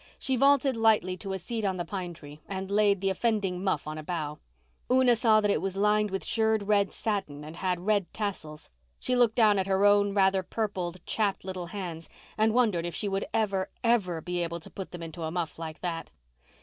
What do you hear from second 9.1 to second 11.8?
looked down at her own rather purple, chapped, little